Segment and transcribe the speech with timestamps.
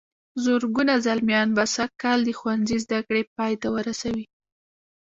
[0.43, 4.25] زرګونه زلميان به سږ کال د ښوونځي زدهکړې پای ته ورسوي.